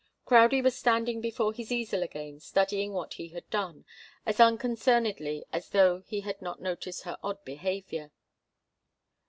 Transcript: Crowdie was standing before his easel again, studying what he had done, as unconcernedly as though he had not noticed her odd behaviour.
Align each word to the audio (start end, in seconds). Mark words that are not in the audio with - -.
Crowdie 0.25 0.63
was 0.63 0.75
standing 0.75 1.21
before 1.21 1.53
his 1.53 1.71
easel 1.71 2.01
again, 2.01 2.39
studying 2.39 2.91
what 2.91 3.13
he 3.13 3.27
had 3.27 3.47
done, 3.51 3.85
as 4.25 4.39
unconcernedly 4.39 5.45
as 5.53 5.69
though 5.69 5.99
he 6.07 6.21
had 6.21 6.41
not 6.41 6.59
noticed 6.59 7.03
her 7.03 7.19
odd 7.21 7.45
behaviour. 7.45 8.11